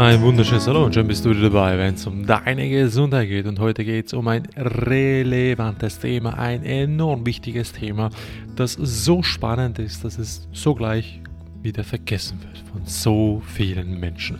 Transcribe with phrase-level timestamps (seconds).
[0.00, 3.44] Ein wunderschönes Hallo und schön bist du wieder dabei, wenn es um deine Gesundheit geht.
[3.44, 8.08] Und heute geht es um ein relevantes Thema, ein enorm wichtiges Thema,
[8.56, 11.20] das so spannend ist, dass es sogleich
[11.60, 14.38] wieder vergessen wird von so vielen Menschen.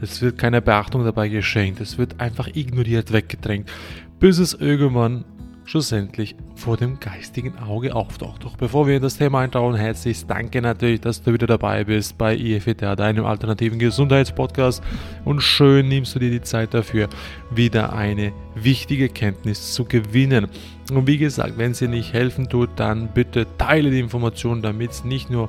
[0.00, 3.70] Es wird keine Beachtung dabei geschenkt, es wird einfach ignoriert, weggedrängt,
[4.18, 5.26] bis es irgendwann
[5.64, 8.44] schlussendlich vor dem geistigen Auge auftaucht.
[8.44, 12.18] Doch bevor wir in das Thema eintauchen, herzlich danke natürlich, dass du wieder dabei bist
[12.18, 14.82] bei IFTA, deinem alternativen Gesundheitspodcast.
[15.24, 17.08] Und schön nimmst du dir die Zeit dafür,
[17.50, 20.48] wieder eine wichtige Kenntnis zu gewinnen.
[20.92, 25.04] Und wie gesagt, wenn sie nicht helfen tut, dann bitte teile die Information, damit es
[25.04, 25.48] nicht nur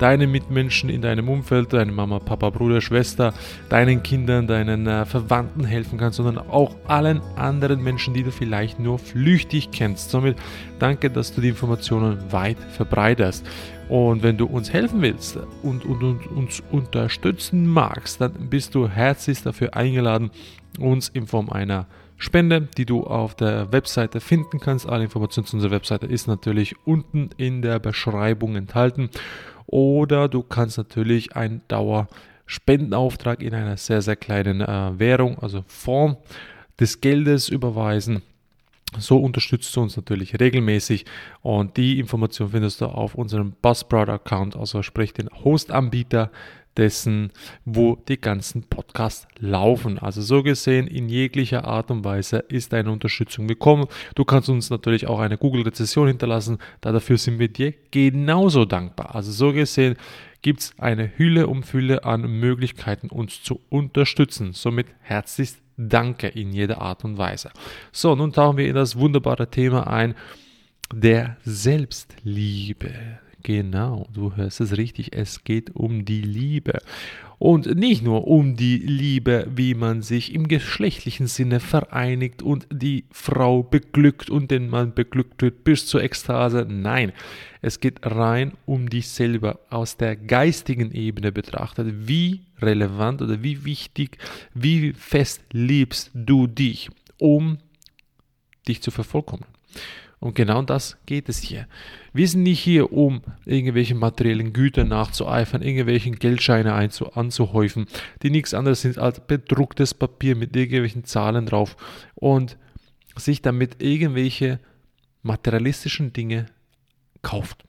[0.00, 3.34] deinen Mitmenschen in deinem Umfeld, deine Mama, Papa, Bruder, Schwester,
[3.68, 8.80] deinen Kindern, deinen äh, Verwandten helfen kann, sondern auch allen anderen Menschen, die du vielleicht
[8.80, 10.10] nur flüchtig kennst.
[10.10, 10.36] Somit
[10.78, 13.46] danke, dass du die Informationen weit verbreitest.
[13.90, 18.88] Und wenn du uns helfen willst und, und, und uns unterstützen magst, dann bist du
[18.88, 20.30] herzlich dafür eingeladen,
[20.78, 21.86] uns in Form einer
[22.20, 24.86] Spende, die du auf der Webseite finden kannst.
[24.86, 29.08] Alle Informationen zu unserer Webseite ist natürlich unten in der Beschreibung enthalten.
[29.66, 36.18] Oder du kannst natürlich einen Dauerspendenauftrag in einer sehr, sehr kleinen äh, Währung, also Form
[36.78, 38.22] des Geldes überweisen.
[38.98, 41.06] So unterstützt du uns natürlich regelmäßig
[41.42, 46.30] und die Information findest du auf unserem Buzzsprout Account, also sprich den Host-Anbieter
[46.76, 47.32] dessen,
[47.64, 49.98] wo die ganzen Podcasts laufen.
[49.98, 53.86] Also so gesehen, in jeglicher Art und Weise ist eine Unterstützung willkommen.
[54.14, 59.14] Du kannst uns natürlich auch eine Google-Rezession hinterlassen, da dafür sind wir dir genauso dankbar.
[59.14, 59.96] Also so gesehen
[60.42, 64.52] gibt es eine Hülle um Fülle an Möglichkeiten, uns zu unterstützen.
[64.52, 67.50] Somit herzlichst Danke in jeder Art und Weise.
[67.90, 70.14] So, nun tauchen wir in das wunderbare Thema ein
[70.92, 72.92] der Selbstliebe.
[73.42, 76.78] Genau, du hörst es richtig, es geht um die Liebe.
[77.38, 83.04] Und nicht nur um die Liebe, wie man sich im geschlechtlichen Sinne vereinigt und die
[83.10, 86.66] Frau beglückt und den Mann beglückt wird bis zur Ekstase.
[86.68, 87.12] Nein,
[87.62, 92.06] es geht rein um dich selber aus der geistigen Ebene betrachtet.
[92.06, 94.18] Wie relevant oder wie wichtig,
[94.52, 97.56] wie fest liebst du dich, um
[98.68, 99.48] dich zu vervollkommnen.
[100.20, 101.66] Und genau das geht es hier.
[102.12, 107.86] Wir sind nicht hier, um irgendwelchen materiellen Gütern nachzueifern, irgendwelchen Geldscheine anzuhäufen,
[108.22, 111.74] die nichts anderes sind als bedrucktes Papier mit irgendwelchen Zahlen drauf
[112.14, 112.58] und
[113.16, 114.60] sich damit irgendwelche
[115.22, 116.46] materialistischen Dinge
[117.22, 117.64] kauft.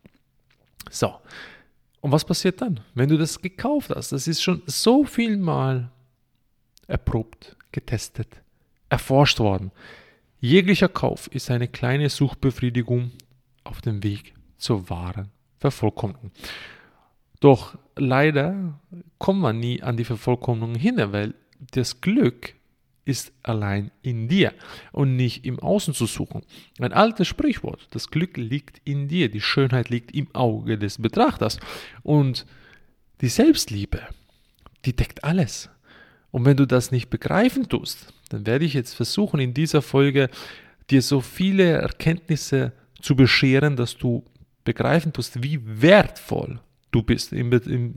[0.90, 1.16] So.
[2.02, 4.12] Und was passiert dann, wenn du das gekauft hast?
[4.12, 5.90] Das ist schon so viel mal
[6.88, 8.42] erprobt, getestet,
[8.90, 9.72] erforscht worden.
[10.44, 13.12] Jeglicher Kauf ist eine kleine Suchbefriedigung
[13.64, 15.30] auf dem Weg zur wahren
[15.60, 16.32] Vervollkommnung.
[17.40, 18.80] Doch leider
[19.20, 22.56] kommt man nie an die Vervollkommnung hin, weil das Glück
[23.06, 24.52] ist allein in dir
[24.92, 26.42] und nicht im Außen zu suchen.
[26.80, 31.60] Ein altes Sprichwort, das Glück liegt in dir, die Schönheit liegt im Auge des Betrachters
[32.02, 32.48] und
[33.22, 34.02] die Selbstliebe,
[34.86, 35.70] die deckt alles.
[36.32, 40.30] Und wenn du das nicht begreifen tust, dann werde ich jetzt versuchen, in dieser Folge
[40.90, 44.24] dir so viele Erkenntnisse zu bescheren, dass du
[44.64, 46.60] begreifen tust, wie wertvoll
[46.92, 47.34] du bist.
[47.34, 47.96] Im, im,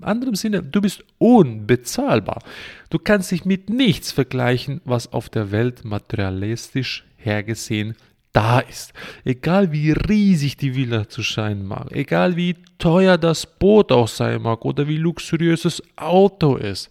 [0.00, 2.42] anderen Sinne, du bist unbezahlbar.
[2.90, 7.94] Du kannst dich mit nichts vergleichen, was auf der Welt materialistisch hergesehen
[8.32, 8.92] da ist.
[9.24, 14.42] Egal wie riesig die Villa zu sein mag, egal wie teuer das Boot auch sein
[14.42, 16.90] mag oder wie luxuriös das Auto ist.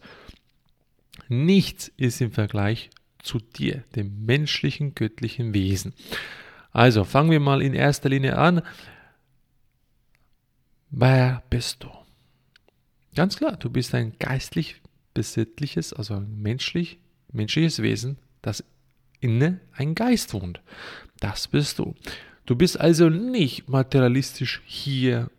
[1.33, 2.89] Nichts ist im Vergleich
[3.19, 5.94] zu dir, dem menschlichen, göttlichen Wesen.
[6.71, 8.61] Also fangen wir mal in erster Linie an.
[10.91, 11.89] Wer bist du?
[13.16, 14.81] Ganz klar, du bist ein geistlich
[15.13, 16.99] besittliches, also ein menschlich,
[17.31, 18.63] menschliches Wesen, das
[19.19, 20.62] inne ein Geist wohnt.
[21.19, 21.95] Das bist du.
[22.45, 25.30] Du bist also nicht materialistisch hier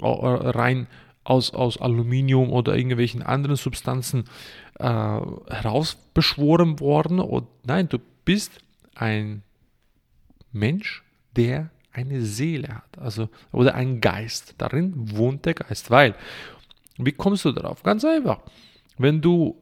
[0.00, 0.86] äh, rein
[1.22, 4.24] aus, aus Aluminium oder irgendwelchen anderen Substanzen
[4.78, 7.20] äh, herausbeschworen worden.
[7.20, 8.58] Und nein, du bist
[8.94, 9.42] ein
[10.52, 11.02] Mensch,
[11.36, 14.54] der eine Seele hat, also oder ein Geist.
[14.58, 15.90] Darin wohnt der Geist.
[15.90, 16.14] Weil,
[16.98, 17.82] wie kommst du darauf?
[17.82, 18.40] Ganz einfach.
[18.98, 19.60] Wenn du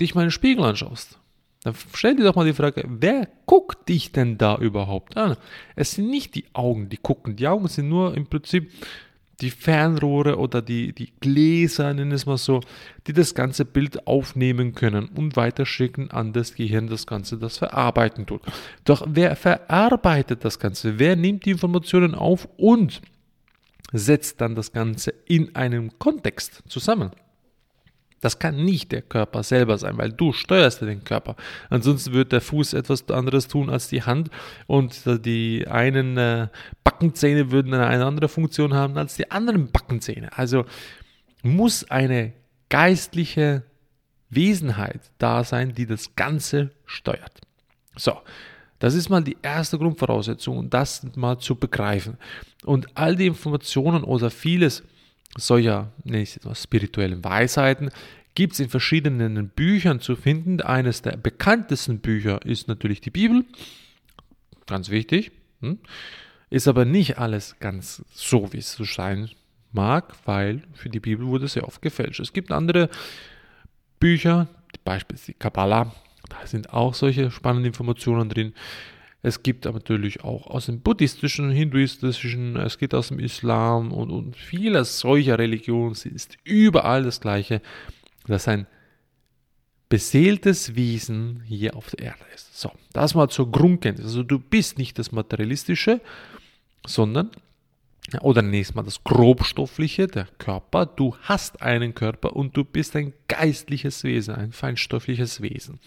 [0.00, 1.18] dich mal in den Spiegel anschaust,
[1.62, 5.36] dann stell dir doch mal die Frage, wer guckt dich denn da überhaupt an?
[5.76, 7.36] Es sind nicht die Augen, die gucken.
[7.36, 8.70] Die Augen sind nur im Prinzip
[9.40, 12.60] die Fernrohre oder die, die Gläser, nennen es mal so,
[13.06, 18.26] die das ganze Bild aufnehmen können und weiterschicken an das Gehirn, das Ganze das verarbeiten
[18.26, 18.42] tut.
[18.84, 20.98] Doch wer verarbeitet das Ganze?
[20.98, 23.02] Wer nimmt die Informationen auf und
[23.92, 27.10] setzt dann das Ganze in einem Kontext zusammen?
[28.24, 31.36] Das kann nicht der Körper selber sein, weil du steuerst den Körper.
[31.68, 34.30] Ansonsten wird der Fuß etwas anderes tun als die Hand
[34.66, 36.48] und die einen äh,
[36.84, 40.30] Backenzähne würden eine andere Funktion haben als die anderen Backenzähne.
[40.38, 40.64] Also
[41.42, 42.32] muss eine
[42.70, 43.62] geistliche
[44.30, 47.42] Wesenheit da sein, die das Ganze steuert.
[47.94, 48.22] So,
[48.78, 52.16] das ist mal die erste Grundvoraussetzung, das mal zu begreifen.
[52.64, 54.82] Und all die Informationen oder vieles,
[55.36, 55.92] solcher,
[56.54, 57.90] spirituellen Weisheiten
[58.34, 60.60] gibt es in verschiedenen Büchern zu finden.
[60.60, 63.44] Eines der bekanntesten Bücher ist natürlich die Bibel,
[64.66, 65.32] ganz wichtig.
[65.60, 65.78] Hm?
[66.50, 69.30] Ist aber nicht alles ganz so, wie es so sein
[69.72, 72.20] mag, weil für die Bibel wurde sehr oft gefälscht.
[72.20, 72.88] Es gibt andere
[73.98, 74.48] Bücher,
[74.84, 75.92] beispielsweise die Kabbalah,
[76.28, 78.54] da sind auch solche spannenden Informationen drin.
[79.24, 84.10] Es gibt aber natürlich auch aus dem buddhistischen, hinduistischen, es geht aus dem Islam und,
[84.10, 85.92] und viele solcher Religionen.
[85.92, 87.62] Es ist überall das Gleiche,
[88.26, 88.66] dass ein
[89.88, 92.60] beseeltes Wesen hier auf der Erde ist.
[92.60, 94.08] So, das mal zur Grundkenntnis.
[94.08, 96.02] Also du bist nicht das Materialistische,
[96.86, 97.30] sondern,
[98.20, 100.84] oder nächstes Mal das Grobstoffliche, der Körper.
[100.84, 105.80] Du hast einen Körper und du bist ein geistliches Wesen, ein feinstoffliches Wesen.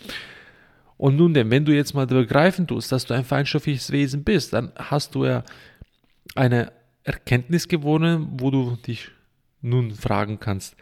[0.98, 4.54] Und nun denn, wenn du jetzt mal begreifen tust, dass du ein feinstoffliches Wesen bist,
[4.54, 5.44] dann hast du ja
[6.36, 6.72] eine
[7.04, 9.10] Erkenntnis gewonnen, wo du dich
[9.62, 10.76] nun fragen kannst,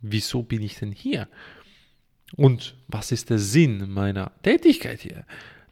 [0.00, 1.28] wieso bin ich denn hier?
[2.36, 5.24] Und was ist der Sinn meiner Tätigkeit hier?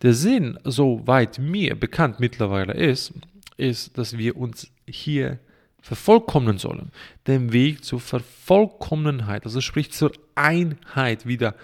[0.03, 3.12] Der Sinn, soweit mir bekannt mittlerweile ist,
[3.56, 5.39] ist, dass wir uns hier
[5.81, 6.91] vervollkommnen sollen.
[7.27, 11.55] Den Weg zur Vervollkommnenheit, also sprich zur Einheit wieder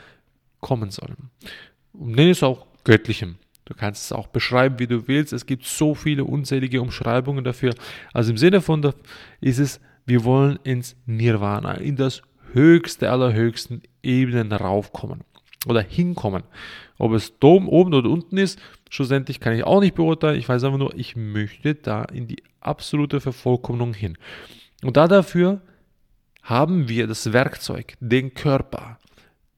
[0.60, 1.30] kommen sollen
[1.92, 3.36] und nenne es auch göttlichem.
[3.64, 5.32] Du kannst es auch beschreiben, wie du willst.
[5.32, 7.74] Es gibt so viele unzählige Umschreibungen dafür.
[8.12, 8.92] Also im Sinne von
[9.40, 12.22] ist es, wir wollen ins Nirvana, in das
[12.52, 15.22] höchste aller höchsten Ebenen raufkommen
[15.66, 16.42] oder hinkommen.
[16.98, 18.60] Ob es oben oder unten ist,
[18.90, 20.38] schlussendlich kann ich auch nicht beurteilen.
[20.38, 24.18] Ich weiß einfach nur, ich möchte da in die absolute Vervollkommnung hin.
[24.82, 25.62] Und da dafür
[26.42, 28.98] haben wir das Werkzeug, den Körper,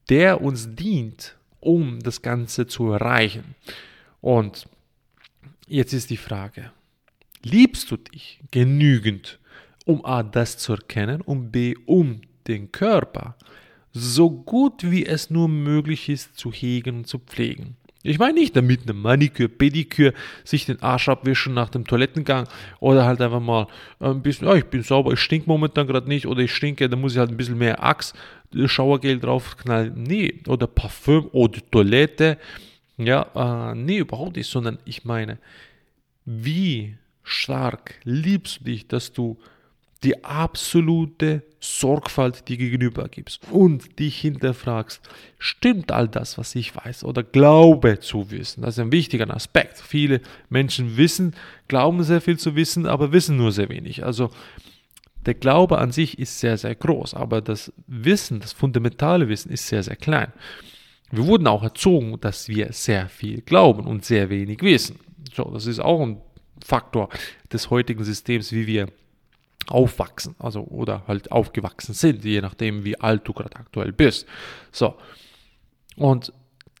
[0.09, 1.35] der uns dient,
[1.65, 3.55] um das Ganze zu erreichen.
[4.21, 4.67] Und
[5.67, 6.71] jetzt ist die Frage,
[7.43, 9.39] liebst du dich genügend,
[9.85, 13.35] um A, das zu erkennen und B, um den Körper
[13.91, 17.77] so gut wie es nur möglich ist zu hegen und zu pflegen.
[18.03, 20.13] Ich meine nicht damit eine Maniküre, Pediküre,
[20.43, 22.47] sich den Arsch abwischen nach dem Toilettengang
[22.79, 23.67] oder halt einfach mal
[23.99, 26.95] ein bisschen, ja, ich bin sauber, ich stink momentan gerade nicht oder ich stinke, da
[26.95, 28.15] muss ich halt ein bisschen mehr Axt,
[28.67, 30.03] Schauergel draufknallen.
[30.03, 32.37] Nee, oder Parfüm oder Toilette.
[32.97, 35.37] Ja, äh, nee, überhaupt nicht, sondern ich meine,
[36.25, 39.37] wie stark liebst du dich, dass du
[40.03, 45.01] die absolute Sorgfalt dir gegenüber gibst und dich hinterfragst,
[45.39, 48.61] stimmt all das, was ich weiß oder glaube zu wissen?
[48.61, 49.79] Das ist ein wichtiger Aspekt.
[49.79, 51.33] Viele Menschen wissen,
[51.67, 54.05] glauben sehr viel zu wissen, aber wissen nur sehr wenig.
[54.05, 54.29] Also
[55.25, 59.67] der Glaube an sich ist sehr, sehr groß, aber das Wissen, das fundamentale Wissen ist
[59.67, 60.31] sehr, sehr klein.
[61.11, 64.99] Wir wurden auch erzogen, dass wir sehr viel glauben und sehr wenig wissen.
[65.33, 66.21] So, das ist auch ein
[66.63, 67.09] Faktor
[67.51, 68.87] des heutigen Systems, wie wir
[69.67, 74.27] aufwachsen, also oder halt aufgewachsen sind, je nachdem, wie alt du gerade aktuell bist.
[74.71, 74.95] So.
[75.95, 76.33] Und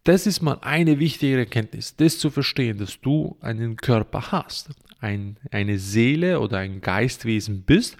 [0.03, 5.37] das ist mal eine wichtige Erkenntnis, das zu verstehen, dass du einen Körper hast, ein,
[5.51, 7.97] eine Seele oder ein Geistwesen bist,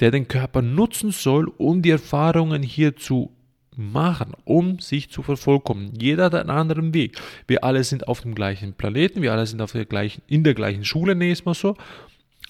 [0.00, 3.32] der den Körper nutzen soll, um die Erfahrungen hier zu
[3.76, 5.92] machen, um sich zu vervollkommen.
[5.98, 7.20] Jeder hat einen anderen Weg.
[7.46, 10.54] Wir alle sind auf dem gleichen Planeten, wir alle sind auf der gleichen, in der
[10.54, 11.76] gleichen Schule, nächstes Mal so,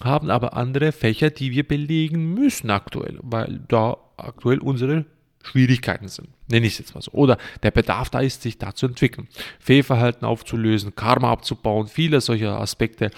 [0.00, 5.04] haben aber andere Fächer, die wir belegen müssen aktuell, weil da aktuell unsere
[5.42, 6.28] Schwierigkeiten sind.
[6.48, 7.12] Nenne ich es jetzt mal so.
[7.12, 12.60] Oder der Bedarf da ist, sich da zu entwickeln, Fehlverhalten aufzulösen, Karma abzubauen, viele solcher
[12.60, 13.10] Aspekte,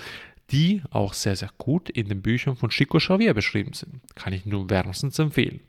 [0.50, 4.00] die auch sehr, sehr gut in den Büchern von Chico Xavier beschrieben sind.
[4.14, 5.60] Kann ich nur wärmstens empfehlen.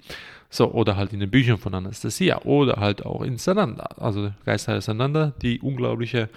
[0.49, 4.81] So, oder halt in den Büchern von Anastasia oder halt auch in Sananda, also Geister
[4.81, 6.29] Sananda, die unglaubliche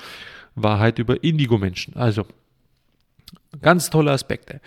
[0.55, 1.97] Wahrheit über Indigo-Menschen.
[1.97, 2.27] Also,
[3.63, 4.61] ganz tolle Aspekte.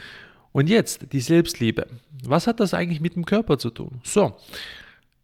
[0.52, 1.88] Und jetzt die Selbstliebe.
[2.24, 4.00] Was hat das eigentlich mit dem Körper zu tun?
[4.04, 4.36] So,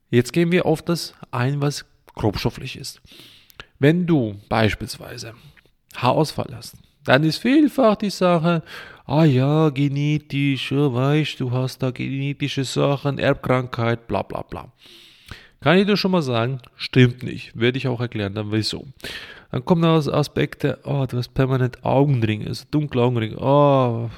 [0.10, 3.02] jetzt gehen wir auf das ein, was grobstofflich ist.
[3.80, 5.34] Wenn du beispielsweise
[5.96, 8.64] Haarausfall hast, dann ist vielfach die Sache,
[9.06, 14.72] ah ja, genetisch, ja, weißt du, hast da genetische Sachen, Erbkrankheit, bla bla bla.
[15.60, 17.58] Kann ich dir schon mal sagen, stimmt nicht.
[17.60, 18.88] Werde ich auch erklären, dann wieso.
[19.52, 24.10] Dann kommen noch Aspekte, oh, du hast permanent Augenringe, also dunkle Augenringe, oh,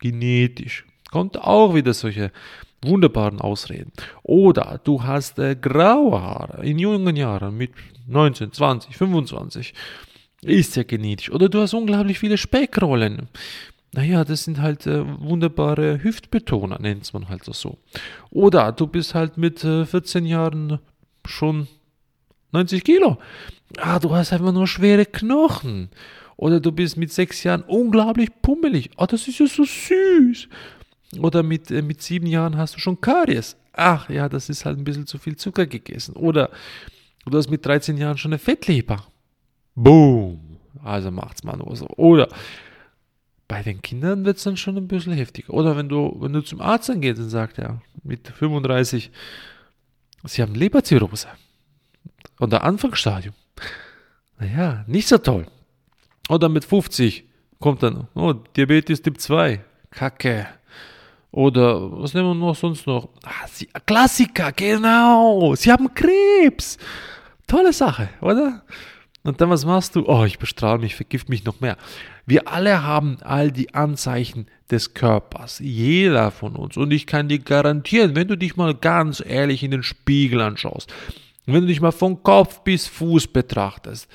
[0.00, 0.84] genetisch.
[1.10, 2.32] Kommt auch wieder solche
[2.82, 3.92] wunderbaren Ausreden.
[4.22, 7.72] Oder du hast äh, graue Haare in jungen Jahren mit
[8.06, 9.74] 19, 20, 25.
[10.42, 11.30] Ist ja genetisch.
[11.30, 13.28] Oder du hast unglaublich viele Speckrollen.
[13.92, 17.78] Naja, das sind halt äh, wunderbare Hüftbetoner, nennt man halt so.
[18.30, 20.78] Oder du bist halt mit äh, 14 Jahren
[21.24, 21.68] schon
[22.52, 23.18] 90 Kilo.
[23.78, 25.88] Ah, du hast einfach nur schwere Knochen.
[26.36, 28.90] Oder du bist mit sechs Jahren unglaublich pummelig.
[28.96, 30.48] Ah, das ist ja so süß.
[31.18, 33.56] Oder mit, äh, mit sieben Jahren hast du schon Karies.
[33.72, 36.14] Ach ja, das ist halt ein bisschen zu viel Zucker gegessen.
[36.14, 36.50] Oder
[37.26, 39.04] du hast mit 13 Jahren schon eine Fettleber.
[39.82, 40.58] Boom.
[40.82, 41.86] Also macht's mal nur so.
[41.96, 42.28] Oder
[43.46, 45.54] bei den Kindern wird es dann schon ein bisschen heftiger.
[45.54, 49.10] Oder wenn du, wenn du zum Arzt dann gehst und sagst, ja, mit 35,
[50.24, 51.28] sie haben Leberzirrhose.
[52.40, 53.34] Oder Anfangsstadium.
[54.38, 55.46] Naja, nicht so toll.
[56.28, 57.24] Oder mit 50
[57.60, 59.64] kommt dann, oh, Diabetes Typ 2.
[59.90, 60.48] Kacke.
[61.30, 63.10] Oder was nehmen wir noch sonst noch?
[63.24, 65.54] Ah, sie, Klassiker, genau.
[65.54, 66.78] Sie haben Krebs.
[67.46, 68.62] Tolle Sache, oder?
[69.24, 70.06] Und dann was machst du?
[70.06, 71.76] Oh, ich bestrahle mich, vergift mich noch mehr.
[72.24, 75.58] Wir alle haben all die Anzeichen des Körpers.
[75.58, 76.76] Jeder von uns.
[76.76, 80.92] Und ich kann dir garantieren, wenn du dich mal ganz ehrlich in den Spiegel anschaust,
[81.46, 84.08] wenn du dich mal von Kopf bis Fuß betrachtest,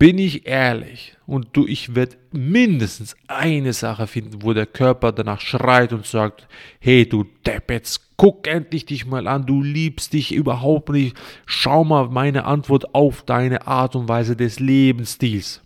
[0.00, 5.42] bin ich ehrlich und du, ich werde mindestens eine Sache finden, wo der Körper danach
[5.42, 6.48] schreit und sagt,
[6.80, 7.82] hey du Depp,
[8.16, 11.14] guck endlich dich mal an, du liebst dich überhaupt nicht,
[11.44, 15.60] schau mal meine Antwort auf deine Art und Weise des Lebensstils.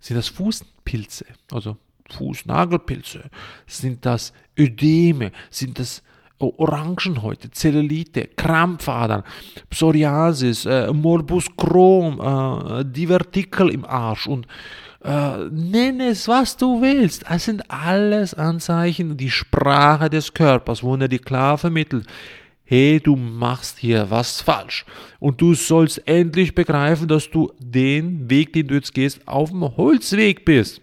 [0.00, 1.76] Sind das Fußpilze, also
[2.08, 3.24] Fußnagelpilze?
[3.66, 5.32] Sind das Ödeme?
[5.50, 6.02] Sind das
[6.38, 9.24] Orangenhäute, Zellulite, Krampfadern,
[9.70, 14.46] Psoriasis, äh, Morbus Crohn, äh, Divertikel im Arsch und
[15.04, 17.24] äh, nenn es, was du willst.
[17.28, 22.06] Es sind alles Anzeichen, die Sprache des Körpers, wo er dir klar vermittelt,
[22.64, 24.84] hey, du machst hier was falsch.
[25.18, 29.76] Und du sollst endlich begreifen, dass du den Weg, den du jetzt gehst, auf dem
[29.76, 30.82] Holzweg bist.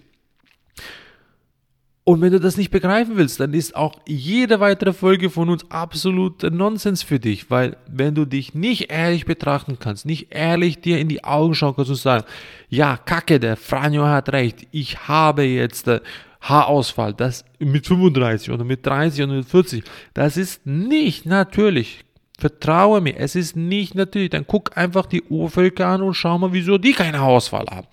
[2.07, 5.65] Und wenn du das nicht begreifen willst, dann ist auch jede weitere Folge von uns
[5.71, 11.00] absolut Nonsens für dich, weil wenn du dich nicht ehrlich betrachten kannst, nicht ehrlich dir
[11.00, 12.24] in die Augen schauen kannst und sagen,
[12.69, 16.00] ja, kacke, der Franjo hat recht, ich habe jetzt äh,
[16.41, 19.83] Haarausfall, das mit 35 oder mit 30 oder mit 40,
[20.13, 22.05] das ist nicht natürlich.
[22.38, 24.29] Vertraue mir, es ist nicht natürlich.
[24.29, 27.88] Dann guck einfach die Urvölker an und schau mal, wieso die keinen Haarausfall haben.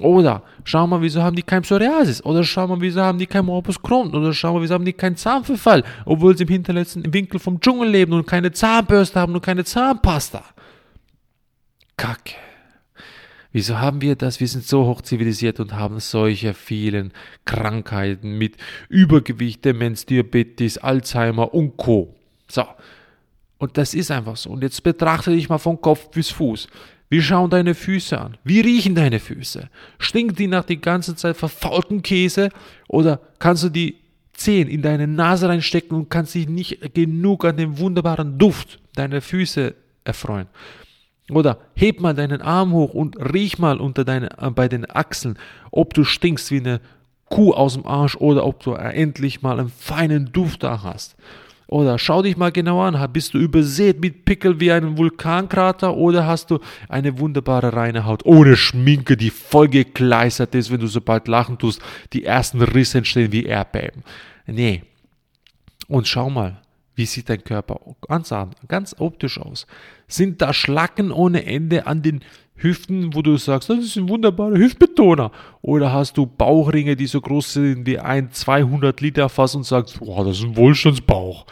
[0.00, 2.24] Oder schau mal, wieso haben die kein Psoriasis?
[2.24, 4.14] Oder schau mal, wieso haben die kein Morbus Crohn?
[4.14, 5.84] Oder schau mal, wieso haben die keinen Zahnverfall?
[6.04, 10.42] Obwohl sie im hinterletzten Winkel vom Dschungel leben und keine Zahnbürste haben und keine Zahnpasta.
[11.96, 12.34] Kacke.
[13.52, 14.38] Wieso haben wir das?
[14.38, 17.12] Wir sind so hoch zivilisiert und haben solche vielen
[17.46, 18.58] Krankheiten mit
[18.90, 22.14] Übergewicht, Demenz, Diabetes, Alzheimer und Co.
[22.50, 22.64] So.
[23.56, 24.50] Und das ist einfach so.
[24.50, 26.68] Und jetzt betrachte dich mal von Kopf bis Fuß.
[27.08, 28.36] Wie schauen deine Füße an?
[28.42, 29.68] Wie riechen deine Füße?
[29.98, 32.48] Stinken die nach die ganze Zeit verfaulten Käse?
[32.88, 33.96] Oder kannst du die
[34.32, 39.20] Zehen in deine Nase reinstecken und kannst dich nicht genug an dem wunderbaren Duft deiner
[39.20, 40.48] Füße erfreuen?
[41.30, 45.38] Oder heb mal deinen Arm hoch und riech mal unter deine, äh, bei den Achseln,
[45.70, 46.80] ob du stinkst wie eine
[47.28, 51.16] Kuh aus dem Arsch oder ob du endlich mal einen feinen Duft da hast.
[51.68, 56.24] Oder schau dich mal genau an, bist du übersät mit Pickel wie ein Vulkankrater oder
[56.24, 61.26] hast du eine wunderbare reine Haut ohne Schminke, die voll gekleistert ist, wenn du sobald
[61.26, 61.82] lachen tust,
[62.12, 64.04] die ersten Risse entstehen wie Erdbeben.
[64.46, 64.84] Nee.
[65.88, 66.60] Und schau mal,
[66.94, 68.32] wie sieht dein Körper ganz,
[68.68, 69.66] ganz optisch aus?
[70.06, 72.20] Sind da Schlacken ohne Ende an den
[72.56, 75.30] Hüften, wo du sagst, das ist ein wunderbarer Hüftbetoner?
[75.62, 80.00] Oder hast du Bauchringe, die so groß sind wie ein 200 Liter Fass und sagst,
[80.00, 81.46] boah, das ist ein Wohlstandsbauch?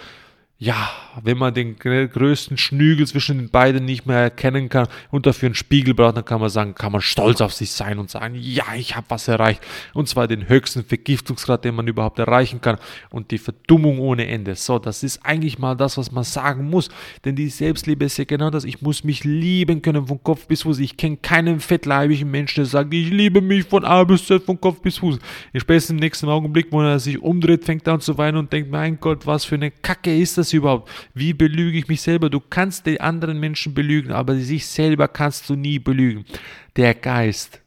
[0.56, 0.88] Ja,
[1.22, 5.56] wenn man den größten Schnügel zwischen den beiden nicht mehr erkennen kann und dafür einen
[5.56, 8.64] Spiegel braucht, dann kann man sagen, kann man stolz auf sich sein und sagen, ja,
[8.76, 9.60] ich habe was erreicht.
[9.94, 12.78] Und zwar den höchsten Vergiftungsgrad, den man überhaupt erreichen kann
[13.10, 14.54] und die Verdummung ohne Ende.
[14.54, 16.88] So, das ist eigentlich mal das, was man sagen muss.
[17.24, 18.64] Denn die Selbstliebe ist ja genau das.
[18.64, 20.78] Ich muss mich lieben können von Kopf bis Fuß.
[20.78, 24.60] Ich kenne keinen fettleibigen Menschen, der sagt, ich liebe mich von A bis Z, von
[24.60, 25.18] Kopf bis Fuß.
[25.52, 28.52] Ich spätestens im nächsten Augenblick, wo er sich umdreht, fängt er an zu weinen und
[28.52, 30.90] denkt, mein Gott, was für eine Kacke ist das das überhaupt?
[31.14, 32.30] Wie belüge ich mich selber?
[32.30, 36.24] Du kannst die anderen Menschen belügen, aber sich selber kannst du nie belügen.
[36.76, 37.60] Der Geist,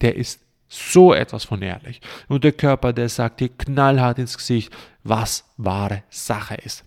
[0.00, 2.00] der ist so etwas von ehrlich.
[2.28, 4.72] Und der Körper, der sagt dir knallhart ins Gesicht,
[5.04, 6.84] was wahre Sache ist.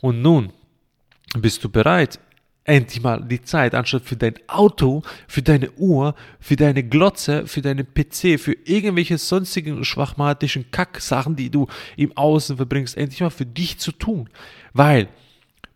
[0.00, 0.52] Und nun
[1.36, 2.18] bist du bereit,
[2.68, 7.62] endlich mal die Zeit, anstatt für dein Auto, für deine Uhr, für deine Glotze, für
[7.62, 13.46] deinen PC, für irgendwelche sonstigen schwachmatischen Kacksachen, die du im Außen verbringst, endlich mal für
[13.46, 14.28] dich zu tun.
[14.74, 15.08] Weil,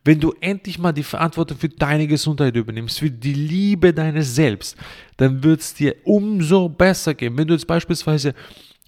[0.04, 4.76] wenn du endlich mal die Verantwortung für deine Gesundheit übernimmst, für die Liebe deines Selbst,
[5.16, 7.38] dann wird es dir umso besser gehen.
[7.38, 8.34] Wenn du jetzt beispielsweise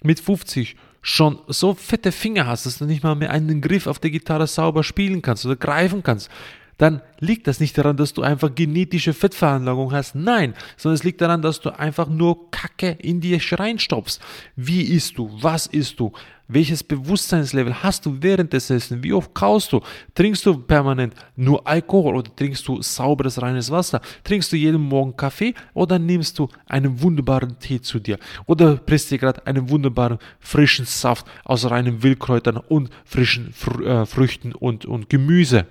[0.03, 3.97] mit 50 schon so fette Finger hast, dass du nicht mal mehr einen Griff auf
[3.97, 6.29] der Gitarre sauber spielen kannst oder greifen kannst,
[6.77, 10.15] dann liegt das nicht daran, dass du einfach genetische Fettveranlagung hast.
[10.15, 14.19] Nein, sondern es liegt daran, dass du einfach nur Kacke in dir reinstopfst.
[14.55, 15.29] Wie isst du?
[15.41, 16.11] Was isst du?
[16.47, 19.01] Welches Bewusstseinslevel hast du während des Essens?
[19.01, 19.81] Wie oft kaust du?
[20.13, 23.99] Trinkst du permanent nur Alkohol oder trinkst du sauberes, reines Wasser?
[24.23, 28.19] Trinkst du jeden Morgen Kaffee oder nimmst du einen wunderbaren Tee zu dir?
[28.45, 34.05] Oder presst dir gerade einen wunderbaren frischen Saft aus reinen Wildkräutern und frischen Fr äh,
[34.05, 35.65] Früchten und, und Gemüse?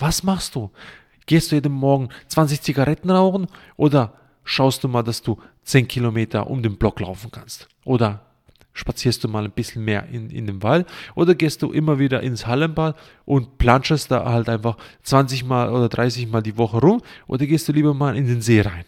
[0.00, 0.70] Was machst du?
[1.26, 4.14] Gehst du jeden Morgen 20 Zigaretten rauchen oder
[4.44, 7.68] schaust du mal, dass du 10 Kilometer um den Block laufen kannst?
[7.84, 8.22] Oder
[8.72, 12.22] spazierst du mal ein bisschen mehr in, in den Wald oder gehst du immer wieder
[12.22, 17.02] ins Hallenbad und planschest da halt einfach 20 Mal oder 30 Mal die Woche rum
[17.26, 18.84] oder gehst du lieber mal in den See rein?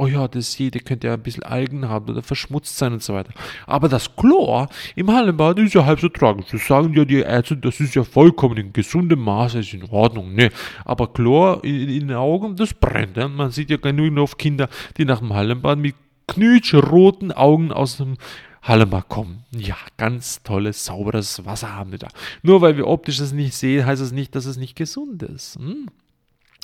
[0.00, 3.02] Oh ja, das See, der könnte ja ein bisschen Algen haben oder verschmutzt sein und
[3.02, 3.32] so weiter.
[3.66, 6.46] Aber das Chlor im Hallenbad ist ja halb so tragisch.
[6.50, 10.34] Das sagen ja die Ärzte, das ist ja vollkommen in gesundem Maße, ist in Ordnung.
[10.34, 10.50] Ne?
[10.86, 13.18] Aber Chlor in, in, den Augen, das brennt.
[13.18, 13.28] Ja?
[13.28, 15.94] Man sieht ja genügend oft Kinder, die nach dem Hallenbad mit
[16.28, 18.16] knutschroten Augen aus dem
[18.62, 19.44] Hallenbad kommen.
[19.52, 22.08] Ja, ganz tolles, sauberes Wasser haben wir da.
[22.42, 25.56] Nur weil wir optisch das nicht sehen, heißt das nicht, dass es nicht gesund ist.
[25.56, 25.88] Hm?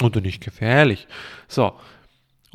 [0.02, 1.06] Oder nicht gefährlich.
[1.48, 1.72] So,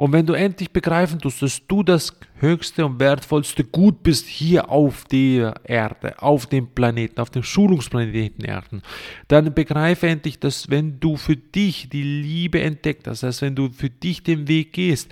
[0.01, 4.71] und wenn du endlich begreifen tust, dass du das höchste und wertvollste Gut bist hier
[4.71, 8.81] auf der Erde, auf dem Planeten, auf dem Schulungsplaneten Erden,
[9.27, 13.53] dann begreife endlich, dass wenn du für dich die Liebe entdeckt hast, das heißt, wenn
[13.53, 15.07] du für dich den Weg gehst,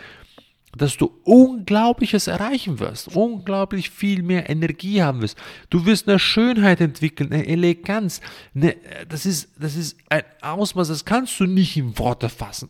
[0.75, 5.37] dass du Unglaubliches erreichen wirst, unglaublich viel mehr Energie haben wirst.
[5.69, 8.21] Du wirst eine Schönheit entwickeln, eine Eleganz.
[8.55, 8.75] Eine,
[9.07, 12.69] das, ist, das ist ein Ausmaß, das kannst du nicht in Worte fassen.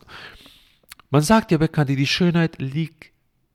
[1.10, 3.10] Man sagt ja bekanntlich, die Schönheit liegt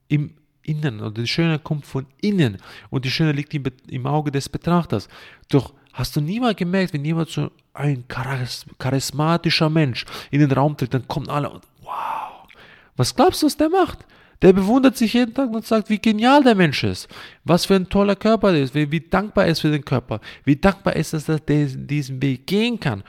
[0.07, 2.57] im Innen oder die Schönheit kommt von innen
[2.89, 5.07] und die Schönheit liegt im, im Auge des Betrachters.
[5.49, 10.93] Doch hast du niemals gemerkt, wenn jemand so ein charismatischer Mensch in den Raum tritt,
[10.93, 12.47] dann kommen alle und wow,
[12.95, 14.05] was glaubst du, was der macht?
[14.41, 17.07] Der bewundert sich jeden Tag und sagt, wie genial der Mensch ist,
[17.45, 20.19] was für ein toller Körper er ist, wie, wie dankbar er ist für den Körper,
[20.43, 23.03] wie dankbar ist, dass er diesen Weg gehen kann.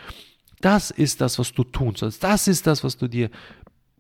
[0.61, 2.23] Das ist das, was du tun sollst.
[2.23, 3.31] Das ist das, was du dir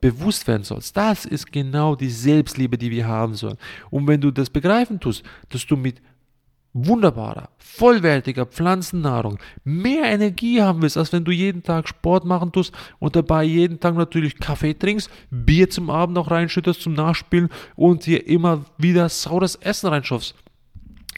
[0.00, 0.96] bewusst werden sollst.
[0.96, 3.58] Das ist genau die Selbstliebe, die wir haben sollen.
[3.90, 6.00] Und wenn du das begreifen tust, dass du mit
[6.76, 12.72] wunderbarer, vollwertiger Pflanzennahrung mehr Energie haben willst, als wenn du jeden Tag Sport machen tust
[12.98, 18.04] und dabei jeden Tag natürlich Kaffee trinkst, Bier zum Abend noch reinschüttest zum Nachspielen und
[18.04, 20.34] dir immer wieder saures Essen reinschaffst.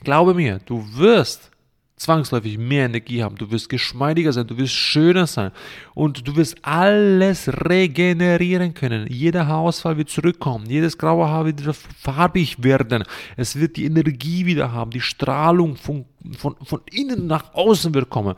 [0.01, 1.51] Glaube mir, du wirst
[1.99, 3.37] zwangsläufig mehr Energie haben.
[3.37, 5.51] Du wirst geschmeidiger sein, du wirst schöner sein
[5.95, 9.07] und du wirst alles regenerieren können.
[9.09, 13.05] Jeder Haarausfall wird zurückkommen, jedes graue Haar wird wieder farbig werden.
[13.37, 16.05] Es wird die Energie wieder haben, die Strahlung von,
[16.37, 18.35] von, von innen nach außen wird kommen.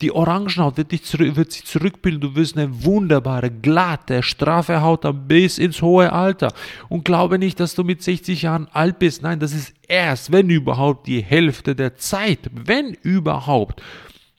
[0.00, 2.20] Die Orangenhaut wird, dich zurück, wird sich zurückbilden.
[2.20, 6.52] Du wirst eine wunderbare, glatte, straffe Haut haben bis ins hohe Alter.
[6.88, 9.22] Und glaube nicht, dass du mit 60 Jahren alt bist.
[9.22, 12.50] Nein, das ist erst, wenn überhaupt, die Hälfte der Zeit.
[12.52, 13.82] Wenn überhaupt.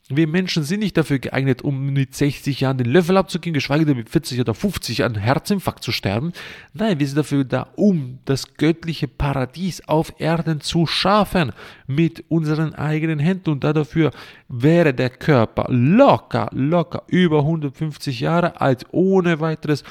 [0.07, 3.97] Wir Menschen sind nicht dafür geeignet, um mit 60 Jahren den Löffel abzugehen, geschweige denn
[3.97, 6.31] mit 40 oder 50 an Herzinfarkt zu sterben.
[6.73, 11.53] Nein, wir sind dafür da, um das göttliche Paradies auf Erden zu schaffen
[11.87, 13.49] mit unseren eigenen Händen.
[13.49, 14.11] Und dafür
[14.47, 19.83] wäre der Körper locker, locker über 150 Jahre alt, ohne weiteres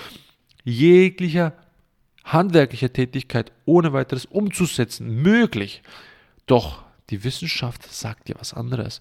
[0.63, 1.55] jeglicher
[2.25, 5.83] handwerklicher Tätigkeit ohne weiteres umzusetzen möglich.
[6.47, 9.01] Doch die Wissenschaft sagt dir was anderes.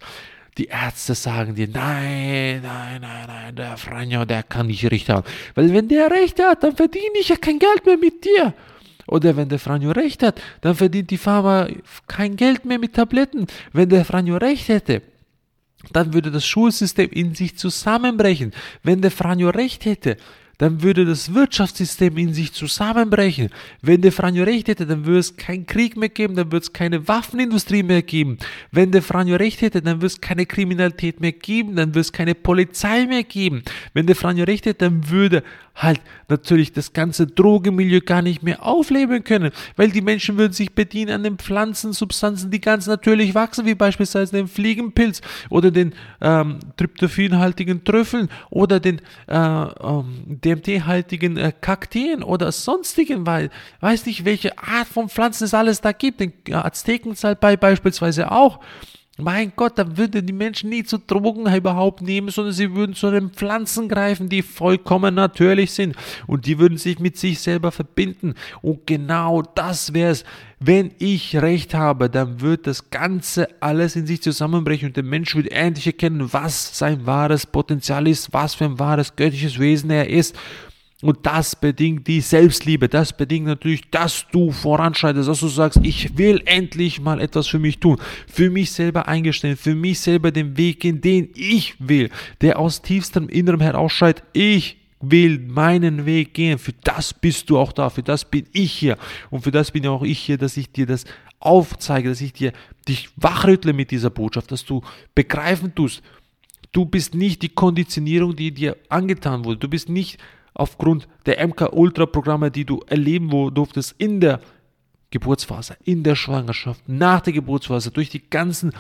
[0.58, 5.26] Die Ärzte sagen dir, nein, nein, nein, nein, der Franjo, der kann nicht recht haben.
[5.56, 8.54] Weil wenn der recht hat, dann verdiene ich ja kein Geld mehr mit dir.
[9.08, 11.68] Oder wenn der Franjo recht hat, dann verdient die Pharma
[12.08, 13.48] kein Geld mehr mit Tabletten.
[13.72, 15.02] Wenn der Franjo recht hätte,
[15.92, 18.54] dann würde das Schulsystem in sich zusammenbrechen.
[18.84, 20.18] Wenn der Franjo recht hätte,
[20.58, 23.50] dann würde das Wirtschaftssystem in sich zusammenbrechen.
[23.82, 26.74] Wenn der Franjo recht hätte, dann würde es keinen Krieg mehr geben, dann würde es
[26.74, 28.38] keine Waffenindustrie mehr geben.
[28.72, 32.12] Wenn der Franjo recht hätte, dann würde es keine Kriminalität mehr geben, dann würde es
[32.12, 33.64] keine Polizei mehr geben.
[33.94, 35.44] Wenn der Franjo recht hätte, dann würde
[35.76, 40.74] halt natürlich das ganze Drogenmilieu gar nicht mehr aufleben können, weil die Menschen würden sich
[40.74, 46.60] bedienen an den Pflanzensubstanzen, die ganz natürlich wachsen, wie beispielsweise den Fliegenpilz oder den ähm,
[46.78, 54.58] tryptophanhaltigen Trüffeln oder den äh, ähm, DMT-haltigen äh, Kakteen oder sonstigen, weil weiß nicht, welche
[54.58, 58.60] Art von Pflanzen es alles da gibt, den Aztekensalbei beispielsweise auch.
[59.20, 63.12] Mein Gott, da würden die Menschen nie zu Drogen überhaupt nehmen, sondern sie würden zu
[63.12, 65.96] den Pflanzen greifen, die vollkommen natürlich sind.
[66.26, 68.34] Und die würden sich mit sich selber verbinden.
[68.64, 70.24] Und genau das wäre es.
[70.60, 75.36] Wenn ich recht habe, dann wird das Ganze alles in sich zusammenbrechen und der Mensch
[75.36, 80.10] wird endlich erkennen, was sein wahres Potenzial ist, was für ein wahres göttliches Wesen er
[80.10, 80.36] ist.
[81.04, 82.88] Und das bedingt die Selbstliebe.
[82.88, 87.60] Das bedingt natürlich, dass du voranschreitest, dass du sagst, ich will endlich mal etwas für
[87.60, 92.10] mich tun, für mich selber eingestehen, für mich selber den Weg gehen, den ich will,
[92.40, 96.58] der aus tiefstem Innerem herausschreit, ich will meinen Weg gehen.
[96.58, 98.98] Für das bist du auch da, für das bin ich hier.
[99.30, 101.04] Und für das bin auch ich hier, dass ich dir das
[101.42, 102.54] aufzeige, dass ich dir
[102.88, 104.82] dich wachrüttle mit dieser Botschaft, dass du
[105.14, 106.02] begreifen tust,
[106.72, 109.58] du bist nicht die Konditionierung, die dir angetan wurde.
[109.58, 110.18] Du bist nicht
[110.54, 114.40] aufgrund der MK-Ultra-Programme, die du erleben durftest in der
[115.12, 118.74] Geburtsphase, in der Schwangerschaft, nach der Geburtsphase, durch die ganzen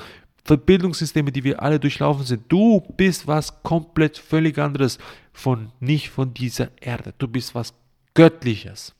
[0.43, 2.43] Verbildungssysteme, die wir alle durchlaufen sind.
[2.49, 4.97] Du bist was komplett völlig anderes
[5.31, 7.13] von nicht von dieser Erde.
[7.17, 7.73] Du bist was
[8.13, 8.93] Göttliches.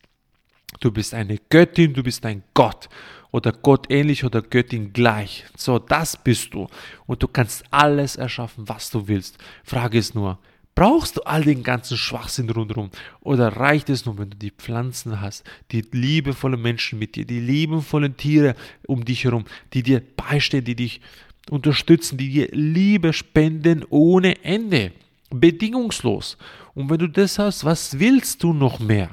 [0.80, 2.90] Du bist eine Göttin, du bist ein Gott
[3.32, 5.46] oder Gott ähnlich oder Göttin gleich.
[5.58, 6.68] So, das bist du.
[7.06, 9.38] Und du kannst alles erschaffen, was du willst.
[9.64, 10.40] Frage ist nur,
[10.76, 12.90] Brauchst du all den ganzen Schwachsinn rundherum?
[13.22, 17.40] Oder reicht es nur, wenn du die Pflanzen hast, die liebevollen Menschen mit dir, die
[17.40, 18.56] liebevollen Tiere
[18.88, 21.02] um dich herum, die dir beistehen, die dich
[21.50, 24.94] unterstützen, die dir Liebe spenden ohne Ende?
[25.30, 26.38] Bedingungslos.
[26.76, 29.10] Und wenn du das hast, was willst du noch mehr?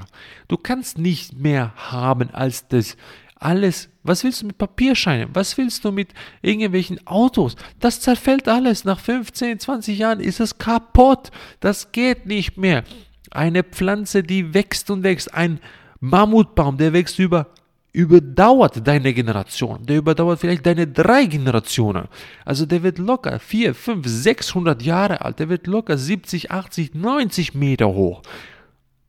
[0.49, 2.97] Du kannst nicht mehr haben als das
[3.41, 3.89] alles.
[4.03, 5.31] Was willst du mit Papierscheinen?
[5.33, 7.57] Was willst du mit irgendwelchen Autos?
[7.81, 8.85] Das zerfällt alles.
[8.85, 11.31] Nach 15, 20 Jahren ist es kaputt.
[11.61, 12.85] Das geht nicht mehr.
[13.31, 15.35] Eine Pflanze, die wächst und wächst.
[15.35, 15.61] Ein
[16.01, 17.49] Mammutbaum, der wächst über
[17.93, 22.07] überdauert deine Generation, der überdauert vielleicht deine drei Generationen.
[22.45, 27.55] Also der wird locker 4, 5, 600 Jahre alt, der wird locker 70, 80, 90
[27.55, 28.23] Meter hoch.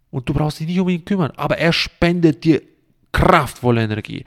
[0.10, 2.62] Und du brauchst dich nicht um ihn kümmern, aber er spendet dir
[3.12, 4.26] kraftvolle Energie.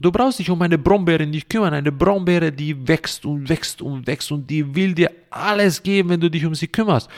[0.00, 1.74] Du brauchst dich um eine Brombeere nicht kümmern.
[1.74, 6.20] Eine Brombeere, die wächst und wächst und wächst und die will dir alles geben, wenn
[6.20, 7.08] du dich um sie kümmerst.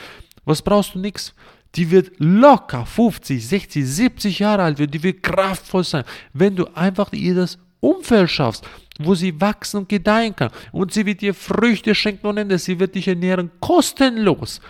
[0.44, 0.98] Was brauchst du?
[0.98, 1.34] Nix.
[1.76, 4.90] Die wird locker 50, 60, 70 Jahre alt werden.
[4.90, 8.66] Die wird kraftvoll sein, wenn du einfach ihr das Umfeld schaffst,
[8.98, 10.50] wo sie wachsen und gedeihen kann.
[10.72, 12.58] Und sie wird dir Früchte schenken und Ende.
[12.58, 14.60] Sie wird dich ernähren kostenlos.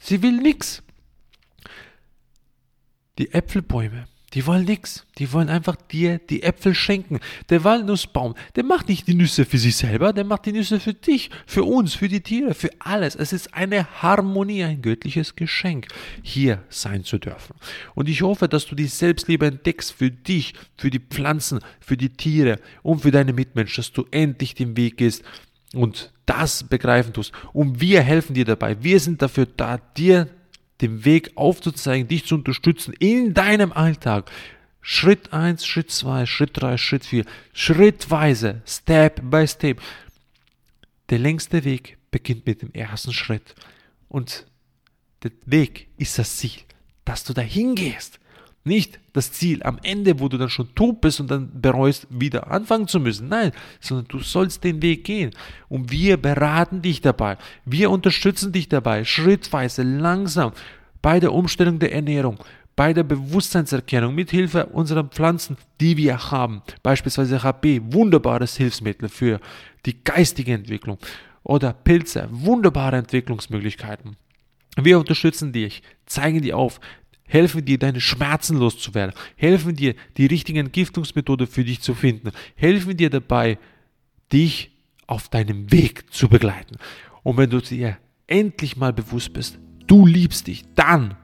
[0.00, 0.82] Sie will nichts.
[3.18, 5.06] Die Äpfelbäume die wollen nichts.
[5.18, 7.20] Die wollen einfach dir die Äpfel schenken.
[7.50, 10.92] Der Walnussbaum, der macht nicht die Nüsse für sich selber, der macht die Nüsse für
[10.92, 13.14] dich, für uns, für die Tiere, für alles.
[13.14, 15.86] Es ist eine Harmonie, ein göttliches Geschenk,
[16.22, 17.54] hier sein zu dürfen.
[17.94, 22.10] Und ich hoffe, dass du die Selbstliebe entdeckst für dich, für die Pflanzen, für die
[22.10, 25.22] Tiere und für deine Mitmenschen, dass du endlich den Weg gehst
[25.74, 27.32] und das begreifen tust.
[27.52, 28.82] Und wir helfen dir dabei.
[28.82, 30.28] Wir sind dafür da, dir
[30.80, 34.30] den Weg aufzuzeigen, dich zu unterstützen in deinem Alltag.
[34.80, 39.80] Schritt 1, Schritt 2, Schritt 3, Schritt 4, schrittweise, Step by Step.
[41.08, 43.54] Der längste Weg beginnt mit dem ersten Schritt.
[44.08, 44.46] Und
[45.22, 46.60] der Weg ist das Ziel,
[47.04, 48.20] dass du dahin gehst.
[48.64, 52.50] Nicht das Ziel am Ende, wo du dann schon tot bist und dann bereust, wieder
[52.50, 53.28] anfangen zu müssen.
[53.28, 55.30] Nein, sondern du sollst den Weg gehen.
[55.68, 57.36] Und wir beraten dich dabei.
[57.66, 60.52] Wir unterstützen dich dabei, schrittweise, langsam,
[61.02, 62.38] bei der Umstellung der Ernährung,
[62.74, 66.62] bei der Bewusstseinserkennung mit Hilfe unserer Pflanzen, die wir haben.
[66.82, 69.40] Beispielsweise HP, wunderbares Hilfsmittel für
[69.84, 70.98] die geistige Entwicklung.
[71.42, 74.16] Oder Pilze, wunderbare Entwicklungsmöglichkeiten.
[74.76, 76.80] Wir unterstützen dich, zeigen dir auf,
[77.26, 82.96] helfen dir, deine Schmerzen loszuwerden, helfen dir, die richtige Entgiftungsmethode für dich zu finden, helfen
[82.96, 83.58] dir dabei,
[84.32, 84.70] dich
[85.06, 86.76] auf deinem Weg zu begleiten.
[87.22, 91.16] Und wenn du dir endlich mal bewusst bist, du liebst dich, dann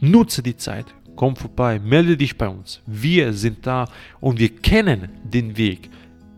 [0.00, 0.86] nutze die Zeit,
[1.16, 2.82] komm vorbei, melde dich bei uns.
[2.86, 3.88] Wir sind da
[4.20, 5.90] und wir kennen den Weg,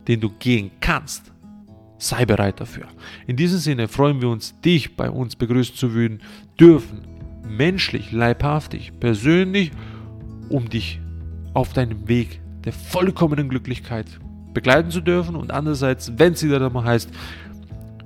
[0.07, 1.33] den du gehen kannst.
[1.98, 2.87] Sei bereit dafür.
[3.27, 5.88] In diesem Sinne freuen wir uns, dich bei uns begrüßen zu
[6.59, 7.17] dürfen
[7.48, 9.72] menschlich, leibhaftig, persönlich,
[10.48, 11.00] um dich
[11.54, 14.06] auf deinem Weg der vollkommenen Glücklichkeit
[14.54, 17.11] begleiten zu dürfen und andererseits, wenn es wieder einmal heißt,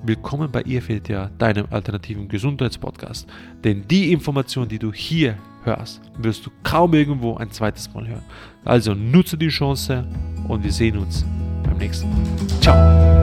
[0.05, 3.29] Willkommen bei ja deinem alternativen Gesundheitspodcast.
[3.63, 8.25] Denn die Information, die du hier hörst, wirst du kaum irgendwo ein zweites Mal hören.
[8.65, 10.05] Also nutze die Chance
[10.49, 11.25] und wir sehen uns
[11.63, 12.19] beim nächsten Mal.
[12.61, 13.22] Ciao!